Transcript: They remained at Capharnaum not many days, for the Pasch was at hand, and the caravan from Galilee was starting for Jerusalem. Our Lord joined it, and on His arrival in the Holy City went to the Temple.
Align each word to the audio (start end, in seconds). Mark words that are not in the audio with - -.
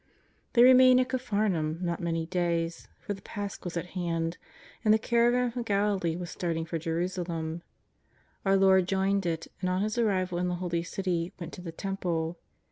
They 0.53 0.63
remained 0.63 0.99
at 0.99 1.09
Capharnaum 1.09 1.77
not 1.83 1.99
many 1.99 2.25
days, 2.25 2.87
for 2.97 3.13
the 3.13 3.21
Pasch 3.21 3.63
was 3.63 3.77
at 3.77 3.91
hand, 3.93 4.39
and 4.83 4.91
the 4.91 4.97
caravan 4.97 5.51
from 5.51 5.61
Galilee 5.61 6.15
was 6.15 6.31
starting 6.31 6.65
for 6.65 6.79
Jerusalem. 6.79 7.61
Our 8.43 8.57
Lord 8.57 8.87
joined 8.87 9.27
it, 9.27 9.45
and 9.61 9.69
on 9.69 9.83
His 9.83 9.99
arrival 9.99 10.39
in 10.39 10.47
the 10.47 10.55
Holy 10.55 10.81
City 10.81 11.33
went 11.39 11.53
to 11.53 11.61
the 11.61 11.71
Temple. 11.71 12.39